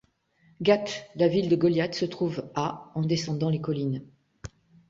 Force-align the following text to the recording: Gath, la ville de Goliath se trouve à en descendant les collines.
Gath, 0.63 1.11
la 1.15 1.27
ville 1.27 1.47
de 1.47 1.55
Goliath 1.55 1.93
se 1.93 2.05
trouve 2.05 2.49
à 2.55 2.91
en 2.95 3.01
descendant 3.03 3.49
les 3.51 3.61
collines. 3.61 4.03